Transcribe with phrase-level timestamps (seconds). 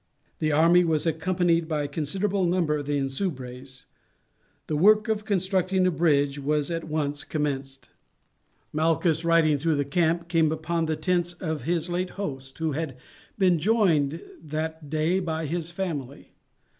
[0.39, 3.85] The army was accompanied by a considerable number of the Insubres.
[4.65, 7.89] The work of constructing a bridge was at once commenced.
[8.73, 12.97] Malchus, riding through the camp, came upon the tents of his late host, who had
[13.37, 16.31] been joined that day by his family.